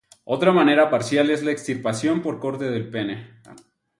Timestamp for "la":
1.43-1.51